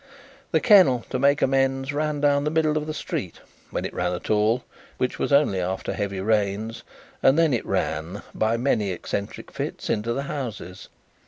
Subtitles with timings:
[0.49, 4.13] The kennel, to make amends, ran down the middle of the street when it ran
[4.13, 4.63] at all:
[4.97, 6.81] which was only after heavy rains,
[7.21, 10.89] and then it ran, by many eccentric fits, into the houses.